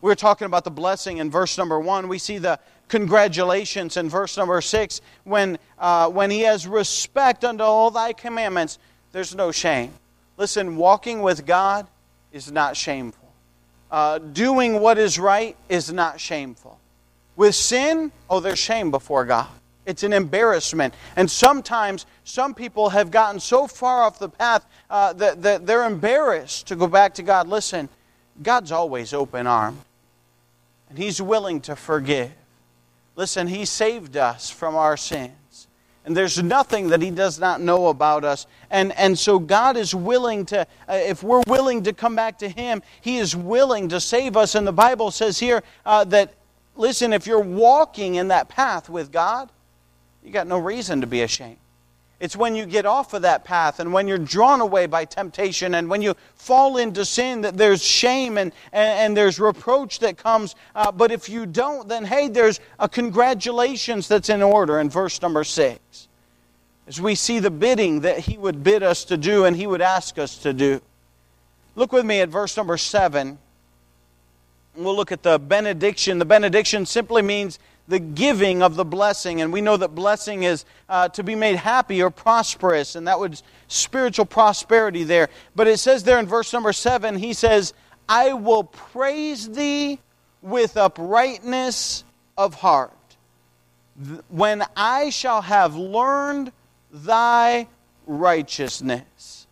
[0.00, 2.08] We we're talking about the blessing in verse number one.
[2.08, 7.64] We see the congratulations in verse number six when, uh, when he has respect unto
[7.64, 8.78] all thy commandments,
[9.12, 9.92] there's no shame.
[10.36, 11.86] Listen, walking with God
[12.32, 13.32] is not shameful.
[13.90, 16.78] Uh, doing what is right is not shameful.
[17.36, 19.48] With sin, oh, there's shame before God.
[19.84, 20.94] It's an embarrassment.
[21.14, 25.84] And sometimes some people have gotten so far off the path uh, that, that they're
[25.84, 27.46] embarrassed to go back to God.
[27.46, 27.88] Listen,
[28.42, 29.78] God's always open armed,
[30.88, 32.32] and He's willing to forgive.
[33.16, 35.66] Listen, He saved us from our sins.
[36.04, 38.46] And there's nothing that He does not know about us.
[38.70, 42.48] And, and so God is willing to, uh, if we're willing to come back to
[42.48, 44.54] Him, He is willing to save us.
[44.54, 46.34] And the Bible says here uh, that,
[46.76, 49.50] listen, if you're walking in that path with God,
[50.22, 51.58] you got no reason to be ashamed.
[52.18, 55.74] It's when you get off of that path and when you're drawn away by temptation
[55.74, 60.16] and when you fall into sin that there's shame and, and, and there's reproach that
[60.16, 60.54] comes.
[60.74, 65.20] Uh, but if you don't, then hey, there's a congratulations that's in order in verse
[65.20, 66.08] number six.
[66.88, 69.82] As we see the bidding that he would bid us to do and he would
[69.82, 70.80] ask us to do.
[71.74, 73.36] Look with me at verse number seven.
[74.74, 76.18] We'll look at the benediction.
[76.18, 79.40] The benediction simply means the giving of the blessing.
[79.40, 83.20] And we know that blessing is uh, to be made happy or prosperous, and that
[83.20, 85.28] was spiritual prosperity there.
[85.54, 87.74] But it says there in verse number seven, he says,
[88.08, 90.00] I will praise thee
[90.42, 92.04] with uprightness
[92.36, 92.92] of heart.
[94.28, 96.52] When I shall have learned
[96.92, 97.66] thy
[98.06, 99.46] righteousness.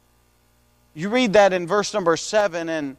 [0.94, 2.96] You read that in verse number seven, and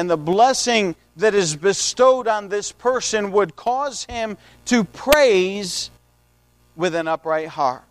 [0.00, 5.90] and the blessing that is bestowed on this person would cause him to praise
[6.74, 7.84] with an upright heart.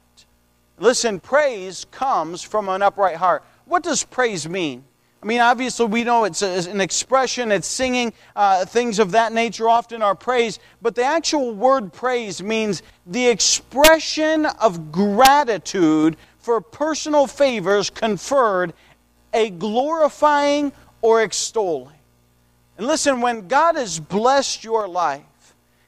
[0.80, 3.44] Listen, praise comes from an upright heart.
[3.66, 4.84] What does praise mean?
[5.22, 9.70] I mean, obviously, we know it's an expression, it's singing, uh, things of that nature
[9.70, 17.28] often are praise, but the actual word praise means the expression of gratitude for personal
[17.28, 18.74] favors conferred
[19.32, 20.72] a glorifying
[21.04, 21.99] or extolling.
[22.80, 25.26] And listen, when God has blessed your life,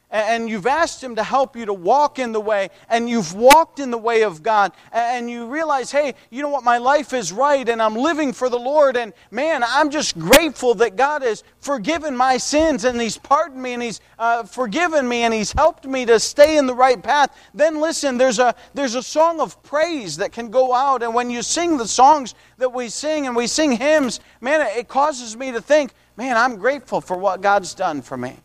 [0.10, 3.80] and you've asked Him to help you to walk in the way, and you've walked
[3.80, 7.32] in the way of God, and you realize, hey, you know what, my life is
[7.32, 11.46] right, and I'm living for the Lord, and man, I'm just grateful that God has
[11.62, 15.86] forgiven my sins, and He's pardoned me, and He's uh, forgiven me, and He's helped
[15.86, 17.34] me to stay in the right path.
[17.54, 21.30] Then listen, there's a, there's a song of praise that can go out, and when
[21.30, 25.54] you sing the songs that we sing, and we sing hymns, man, it causes me
[25.54, 28.36] to think, man, I'm grateful for what God's done for me.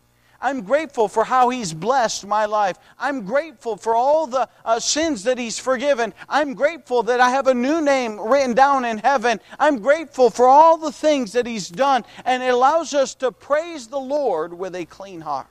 [0.41, 2.79] I'm grateful for how He's blessed my life.
[2.97, 6.11] I'm grateful for all the uh, sins that He's forgiven.
[6.27, 9.39] I'm grateful that I have a new name written down in heaven.
[9.59, 12.03] I'm grateful for all the things that He's done.
[12.25, 15.47] And it allows us to praise the Lord with a clean heart.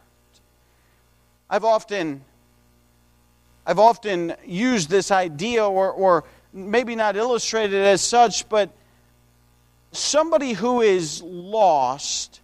[1.48, 2.24] I've often,
[3.64, 8.70] I've often used this idea, or, or maybe not illustrated as such, but
[9.96, 12.40] somebody who is lost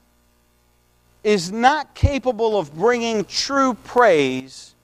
[1.24, 4.74] is not capable of bringing true praise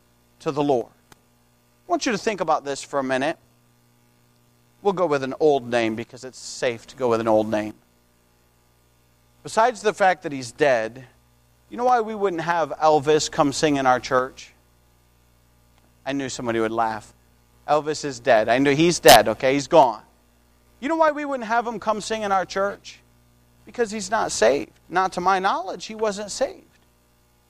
[0.40, 0.92] to the Lord.
[1.12, 3.38] I want you to think about this for a minute.
[4.82, 7.74] We'll go with an old name because it's safe to go with an old name.
[9.42, 11.06] Besides the fact that he's dead,
[11.70, 14.52] you know why we wouldn't have Elvis come sing in our church?
[16.06, 17.12] I knew somebody would laugh.
[17.66, 18.48] Elvis is dead.
[18.48, 19.54] I knew he's dead, okay?
[19.54, 20.02] He's gone.
[20.80, 23.00] You know why we wouldn't have him come sing in our church?
[23.64, 24.70] Because he's not saved.
[24.88, 26.64] Not to my knowledge, he wasn't saved.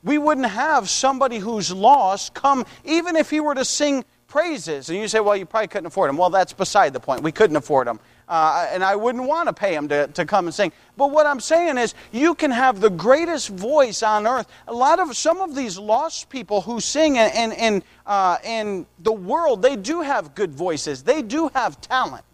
[0.02, 4.88] We wouldn't have somebody who's lost come, even if he were to sing praises.
[4.88, 6.16] And you say, well, you probably couldn't afford him.
[6.16, 7.22] Well, that's beside the point.
[7.22, 7.98] We couldn't afford him.
[8.28, 10.70] Uh, and I wouldn't want to pay him to, to come and sing.
[10.98, 14.46] But what I'm saying is, you can have the greatest voice on earth.
[14.68, 19.12] A lot of some of these lost people who sing in, in, uh, in the
[19.12, 22.24] world, they do have good voices, they do have talent.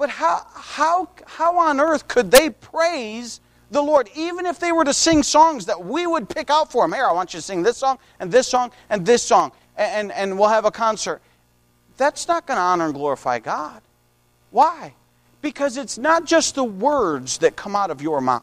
[0.00, 4.84] But how, how, how on earth could they praise the Lord, even if they were
[4.86, 6.94] to sing songs that we would pick out for them?
[6.94, 10.10] Here, I want you to sing this song and this song and this song, and,
[10.12, 11.20] and we'll have a concert.
[11.98, 13.82] That's not going to honor and glorify God.
[14.52, 14.94] Why?
[15.42, 18.42] Because it's not just the words that come out of your mouth.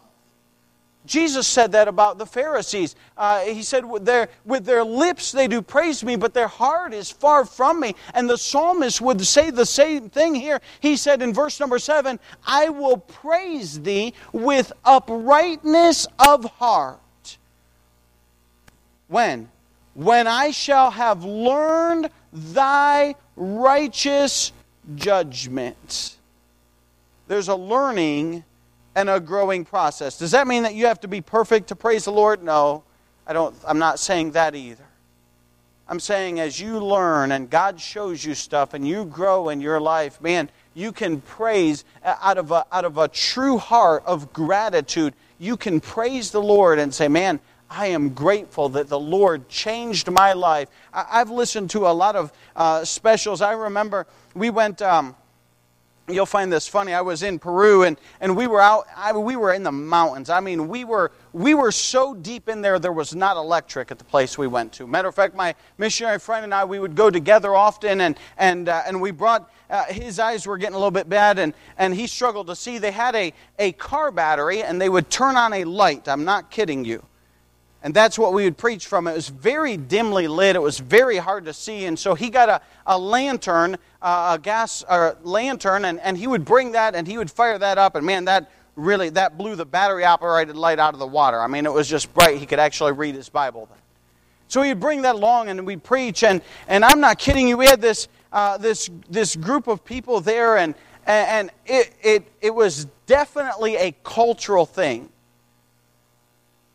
[1.08, 2.96] Jesus said that about the Pharisees.
[3.18, 6.94] Uh, he said, with their, with their lips they do praise me, but their heart
[6.94, 7.96] is far from me.
[8.14, 10.62] And the psalmist would say the same thing here.
[10.82, 17.00] He said in verse number seven, I will praise thee with uprightness of heart.
[19.08, 19.50] When?
[19.94, 24.52] When I shall have learned thy righteous
[24.96, 26.18] judgments.
[27.28, 28.44] There's a learning
[28.98, 30.18] and a growing process.
[30.18, 32.42] Does that mean that you have to be perfect to praise the Lord?
[32.42, 32.84] No.
[33.28, 34.84] I don't I'm not saying that either.
[35.88, 39.80] I'm saying as you learn and God shows you stuff and you grow in your
[39.80, 45.14] life, man, you can praise out of a, out of a true heart of gratitude.
[45.38, 50.10] You can praise the Lord and say, man, I am grateful that the Lord changed
[50.10, 50.70] my life.
[50.92, 53.42] I, have listened to a lot of uh, specials.
[53.42, 54.82] I remember we went.
[54.82, 55.16] Um,
[56.10, 56.94] You'll find this funny.
[56.94, 60.30] I was in Peru and, and we were out, I, we were in the mountains.
[60.30, 63.98] I mean, we were, we were so deep in there, there was not electric at
[63.98, 64.88] the place we went to.
[64.88, 68.70] Matter of fact, my missionary friend and I, we would go together often and, and,
[68.70, 71.94] uh, and we brought, uh, his eyes were getting a little bit bad and, and
[71.94, 72.78] he struggled to see.
[72.78, 76.08] They had a, a car battery and they would turn on a light.
[76.08, 77.04] I'm not kidding you.
[77.88, 79.08] And that's what we would preach from.
[79.08, 80.58] It was very dimly lit.
[80.58, 81.86] It was very hard to see.
[81.86, 86.28] And so he got a, a lantern, uh, a gas uh, lantern, and, and he
[86.28, 87.96] would bring that and he would fire that up.
[87.96, 91.40] And man, that really, that blew the battery operated light out of the water.
[91.40, 92.38] I mean, it was just bright.
[92.38, 93.80] He could actually read his Bible then.
[94.50, 96.26] So he'd bring that along and we'd preach.
[96.26, 97.56] And, and I'm not kidding you.
[97.56, 102.54] We had this, uh, this, this group of people there, and, and it, it, it
[102.54, 105.08] was definitely a cultural thing.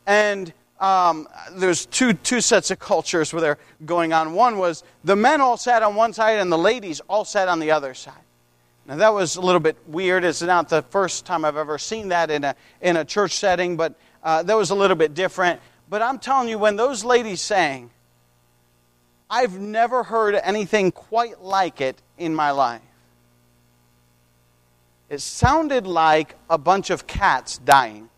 [0.07, 4.33] And um, there's two, two sets of cultures where they're going on.
[4.33, 7.59] One was the men all sat on one side and the ladies all sat on
[7.59, 8.13] the other side.
[8.85, 10.25] Now, that was a little bit weird.
[10.25, 13.77] It's not the first time I've ever seen that in a, in a church setting,
[13.77, 15.61] but uh, that was a little bit different.
[15.89, 17.91] But I'm telling you, when those ladies sang,
[19.29, 22.81] I've never heard anything quite like it in my life.
[25.09, 28.09] It sounded like a bunch of cats dying.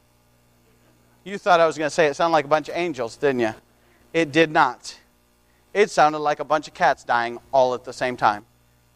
[1.25, 3.39] You thought I was going to say it sounded like a bunch of angels, didn't
[3.39, 3.55] you?
[4.13, 4.95] It did not.
[5.73, 8.45] It sounded like a bunch of cats dying all at the same time.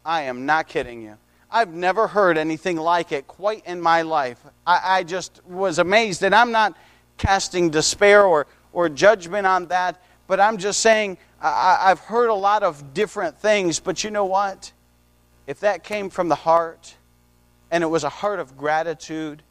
[0.05, 1.17] I am not kidding you.
[1.49, 4.37] I've never heard anything like it quite in my life.
[4.67, 6.77] I, I just was amazed, and I'm not
[7.17, 12.35] casting despair or, or judgment on that, but I'm just saying I, I've heard a
[12.35, 14.71] lot of different things, but you know what?
[15.47, 16.95] If that came from the heart,
[17.71, 19.41] and it was a heart of gratitude,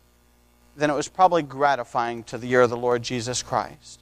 [0.78, 4.00] then it was probably gratifying to the ear of the Lord Jesus Christ.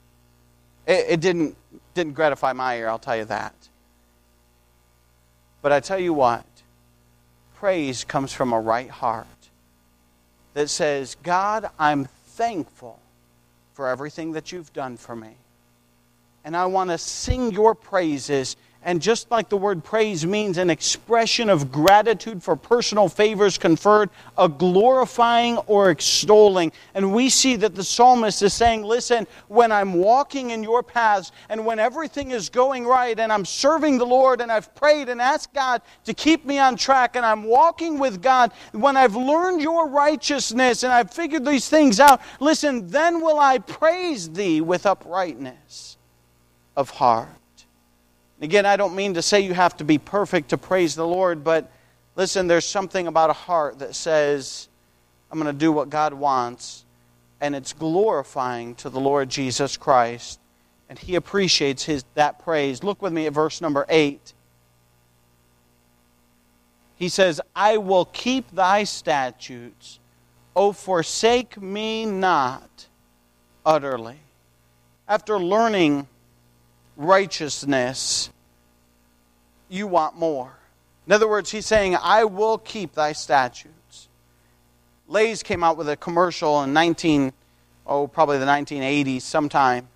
[0.87, 1.57] It, it didn't,
[1.95, 3.55] didn't gratify my ear, I'll tell you that.
[5.63, 6.45] But I tell you what,
[7.57, 9.27] praise comes from a right heart
[10.53, 13.01] that says, God, I'm thankful
[13.73, 15.35] for everything that you've done for me.
[16.45, 18.57] And I want to sing your praises
[18.87, 24.11] and just like the word praise means an expression of gratitude for personal favors conferred,
[24.39, 26.71] a glorifying or extolling.
[26.95, 31.33] And we see that the psalmist is saying, Listen, when I'm walking in your paths
[31.49, 35.21] and when everything is going right and I'm serving the Lord and I've prayed and
[35.21, 39.61] asked God to keep me on track and I'm walking with God, when I've learned
[39.63, 44.87] your righteousness and I've figured these things out, listen, then will I praise thee with
[44.87, 45.97] uprightness
[46.77, 47.31] of heart.
[48.41, 51.43] Again, I don't mean to say you have to be perfect to praise the Lord,
[51.43, 51.71] but
[52.17, 54.69] listen, there's something about a heart that says,
[55.31, 56.85] I'm going to do what God wants,
[57.41, 60.39] and it's glorifying to the Lord Jesus Christ.
[60.89, 62.85] And he appreciates his, that praise.
[62.85, 64.35] Look with me at verse number 8.
[66.97, 69.99] He says, I will keep thy statutes.
[70.55, 72.87] O forsake me not
[73.65, 74.19] utterly.
[75.09, 76.09] After learning
[76.97, 78.31] righteousness,
[79.69, 80.53] you want more.
[81.07, 84.09] In other words, he's saying, I will keep thy statutes.
[85.09, 87.33] Lay's came out with a commercial in 19,
[87.87, 89.89] oh, probably the 1980s sometime.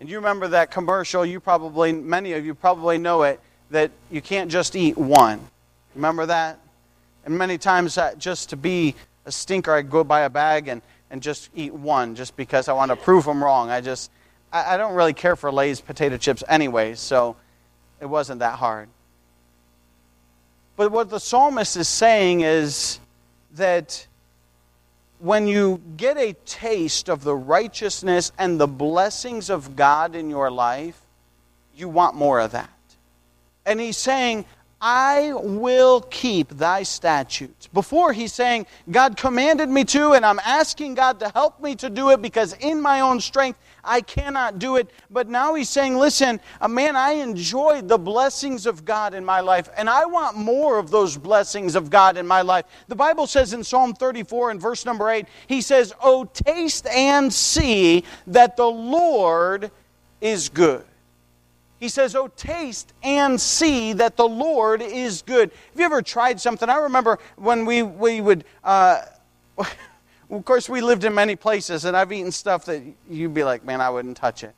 [0.00, 4.22] And you remember that commercial, you probably, many of you probably know it, that you
[4.22, 5.40] can't just eat one.
[5.94, 6.58] Remember that?
[7.24, 8.94] And many times, uh, just to be
[9.26, 10.80] a stinker, I'd go buy a bag and,
[11.10, 13.68] and just eat one just because I want to prove them wrong.
[13.68, 14.10] I just,
[14.52, 17.36] I, I don't really care for Lay's potato chips anyway, so
[18.00, 18.88] it wasn't that hard.
[20.76, 23.00] But what the psalmist is saying is
[23.54, 24.06] that
[25.18, 30.50] when you get a taste of the righteousness and the blessings of God in your
[30.50, 31.00] life,
[31.74, 32.70] you want more of that.
[33.66, 34.44] And he's saying,
[34.80, 37.66] I will keep thy statutes.
[37.66, 41.90] Before he's saying, God commanded me to, and I'm asking God to help me to
[41.90, 44.90] do it because in my own strength I cannot do it.
[45.10, 49.40] But now he's saying, listen, uh, man, I enjoy the blessings of God in my
[49.40, 52.66] life, and I want more of those blessings of God in my life.
[52.88, 57.32] The Bible says in Psalm 34 and verse number 8, he says, Oh, taste and
[57.32, 59.70] see that the Lord
[60.20, 60.84] is good.
[61.80, 65.50] He says, Oh, taste and see that the Lord is good.
[65.70, 66.68] Have you ever tried something?
[66.68, 69.02] I remember when we, we would, uh,
[70.30, 73.64] of course, we lived in many places, and I've eaten stuff that you'd be like,
[73.64, 74.54] man, I wouldn't touch it.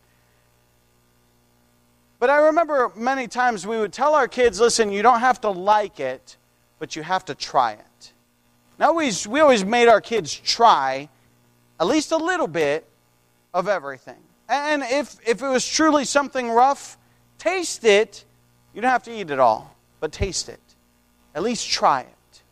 [2.19, 5.51] But I remember many times we would tell our kids, listen, you don't have to
[5.51, 6.37] like it,
[6.79, 8.13] but you have to try it.
[8.79, 11.09] Now, we, we always made our kids try
[11.79, 12.87] at least a little bit
[13.55, 14.19] of everything.
[14.49, 16.99] And if, if it was truly something rough,
[17.41, 18.27] Taste it.
[18.75, 20.61] You don't have to eat it all, but taste it.
[21.35, 22.43] At least try it.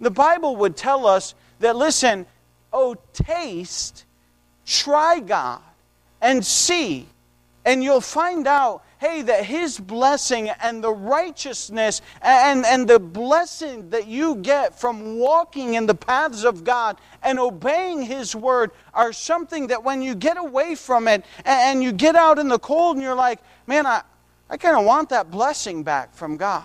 [0.00, 2.26] The Bible would tell us that, listen,
[2.74, 4.04] oh, taste,
[4.66, 5.62] try God,
[6.20, 7.06] and see.
[7.64, 13.88] And you'll find out, hey, that His blessing and the righteousness and, and the blessing
[13.90, 19.12] that you get from walking in the paths of God and obeying His word are
[19.14, 22.96] something that when you get away from it and you get out in the cold
[22.96, 24.02] and you're like, man, I,
[24.50, 26.64] I kind of want that blessing back from God.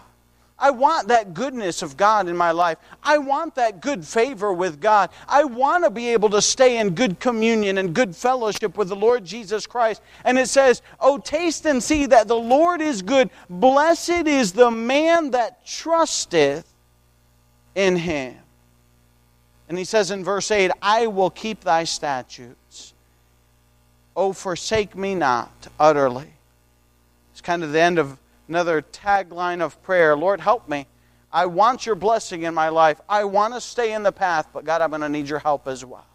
[0.59, 2.77] I want that goodness of God in my life.
[3.01, 5.09] I want that good favor with God.
[5.27, 8.95] I want to be able to stay in good communion and good fellowship with the
[8.95, 10.01] Lord Jesus Christ.
[10.25, 13.29] And it says, Oh, taste and see that the Lord is good.
[13.49, 16.65] Blessed is the man that trusteth
[17.75, 18.35] in him.
[19.69, 22.93] And he says in verse 8, I will keep thy statutes.
[24.15, 26.33] Oh, forsake me not utterly.
[27.31, 28.17] It's kind of the end of
[28.49, 30.87] another tagline of prayer Lord, help me.
[31.31, 32.99] I want your blessing in my life.
[33.07, 35.67] I want to stay in the path, but God, I'm going to need your help
[35.67, 36.07] as well.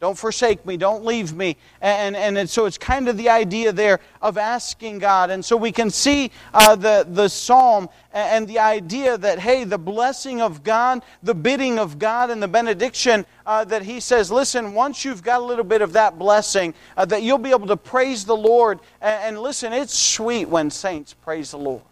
[0.00, 0.76] Don't forsake me.
[0.76, 1.56] Don't leave me.
[1.80, 5.30] And, and, so it's kind of the idea there of asking God.
[5.30, 9.78] And so we can see uh, the, the psalm and the idea that, hey, the
[9.78, 14.72] blessing of God, the bidding of God, and the benediction uh, that He says, listen,
[14.72, 17.76] once you've got a little bit of that blessing, uh, that you'll be able to
[17.76, 18.78] praise the Lord.
[19.00, 21.82] And, and listen, it's sweet when saints praise the Lord.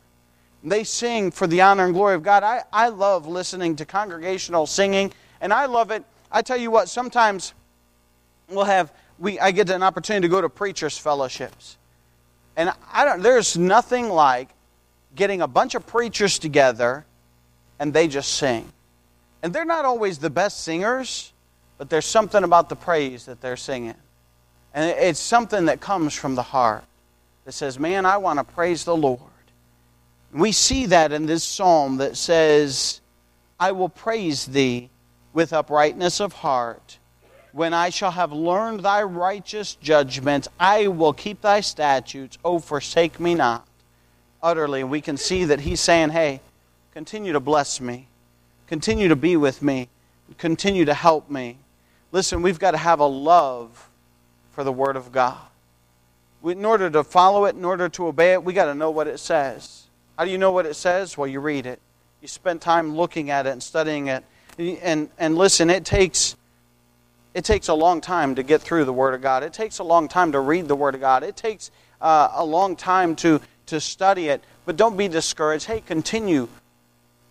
[0.62, 2.44] They sing for the honor and glory of God.
[2.44, 6.04] I, I love listening to congregational singing, and I love it.
[6.30, 7.52] I tell you what, sometimes
[8.48, 11.76] we'll have we I get an opportunity to go to preachers fellowships.
[12.56, 14.48] And I don't there's nothing like
[15.14, 17.04] getting a bunch of preachers together
[17.78, 18.72] and they just sing.
[19.42, 21.32] And they're not always the best singers,
[21.78, 23.94] but there's something about the praise that they're singing.
[24.74, 26.84] And it's something that comes from the heart
[27.44, 29.20] that says, Man, I want to praise the Lord.
[30.32, 33.00] We see that in this psalm that says,
[33.58, 34.90] I will praise thee
[35.32, 36.98] with uprightness of heart.
[37.56, 42.36] When I shall have learned thy righteous judgments, I will keep thy statutes.
[42.44, 43.66] Oh, forsake me not.
[44.42, 46.42] Utterly, we can see that he's saying, Hey,
[46.92, 48.08] continue to bless me,
[48.66, 49.88] continue to be with me,
[50.36, 51.56] continue to help me.
[52.12, 53.88] Listen, we've got to have a love
[54.50, 55.40] for the Word of God.
[56.44, 59.06] In order to follow it, in order to obey it, we got to know what
[59.06, 59.84] it says.
[60.18, 61.16] How do you know what it says?
[61.16, 61.80] Well, you read it.
[62.20, 64.24] You spend time looking at it and studying it.
[64.58, 66.36] And, and listen, it takes,
[67.36, 69.42] it takes a long time to get through the Word of God.
[69.42, 71.22] It takes a long time to read the Word of God.
[71.22, 71.70] It takes
[72.00, 74.42] uh, a long time to, to study it.
[74.64, 75.66] But don't be discouraged.
[75.66, 76.48] Hey, continue.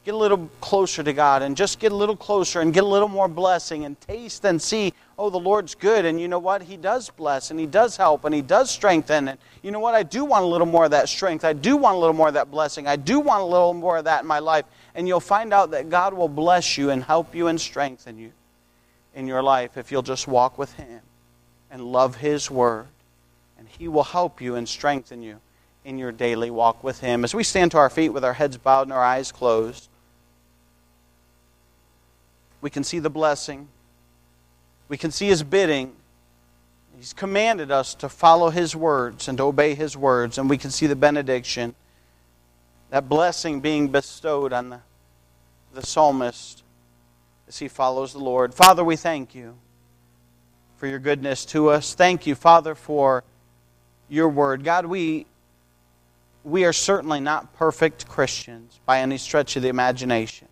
[0.03, 2.87] Get a little closer to God and just get a little closer and get a
[2.87, 6.61] little more blessing and taste and see oh, the Lord's good, and you know what?
[6.61, 9.29] He does bless, and He does help, and He does strengthen.
[9.29, 9.95] And you know what?
[9.95, 11.45] I do want a little more of that strength.
[11.45, 12.85] I do want a little more of that blessing.
[12.85, 14.65] I do want a little more of that in my life.
[14.93, 18.33] And you'll find out that God will bless you and help you and strengthen you
[19.15, 21.01] in your life if you'll just walk with Him
[21.71, 22.87] and love His Word.
[23.57, 25.39] And He will help you and strengthen you
[25.83, 27.23] in your daily walk with Him.
[27.23, 29.89] As we stand to our feet with our heads bowed and our eyes closed,
[32.61, 33.69] we can see the blessing
[34.87, 35.93] we can see his bidding.
[36.97, 40.71] He's commanded us to follow his words and to obey his words, and we can
[40.71, 41.75] see the benediction,
[42.89, 44.79] that blessing being bestowed on the,
[45.73, 46.63] the psalmist
[47.47, 48.53] as he follows the Lord.
[48.53, 49.57] Father, we thank you
[50.77, 51.93] for your goodness to us.
[51.93, 53.23] Thank you, Father, for
[54.09, 54.63] your word.
[54.63, 55.25] God, we,
[56.43, 60.47] we are certainly not perfect Christians by any stretch of the imagination.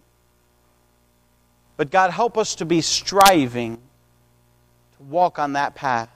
[1.77, 6.09] But God, help us to be striving to walk on that path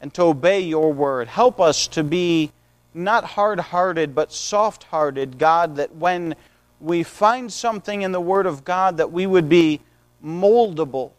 [0.00, 1.28] and to obey your word.
[1.28, 2.50] Help us to be
[2.92, 6.34] not hard hearted, but soft hearted, God, that when
[6.82, 9.80] we find something in the Word of God, that we would be
[10.22, 11.12] moldable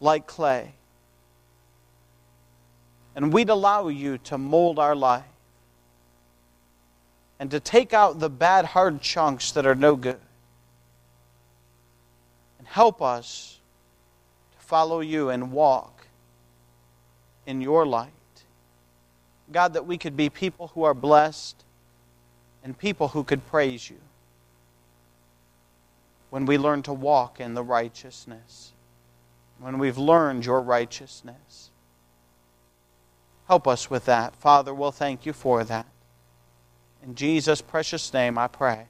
[0.00, 0.72] like clay.
[3.14, 5.24] And we'd allow you to mold our life
[7.38, 10.20] and to take out the bad, hard chunks that are no good.
[12.58, 13.60] And help us
[14.58, 16.06] to follow you and walk
[17.44, 18.10] in your light.
[19.52, 21.62] God, that we could be people who are blessed
[22.64, 23.98] and people who could praise you
[26.30, 28.72] when we learn to walk in the righteousness,
[29.58, 31.70] when we've learned your righteousness.
[33.48, 34.34] Help us with that.
[34.36, 35.86] Father, we'll thank you for that.
[37.02, 38.86] In Jesus' precious name, I pray.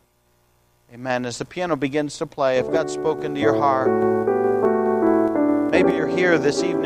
[0.92, 1.26] Amen.
[1.26, 4.16] As the piano begins to play, if God's spoken to your heart,
[5.76, 6.84] Maybe you're here this evening